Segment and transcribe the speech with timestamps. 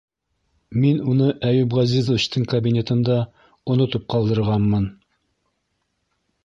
[0.83, 3.19] Мин уны Әйүп Ғәзизовичтың кабинетында
[3.75, 4.93] онотоп ҡалдырғанмын...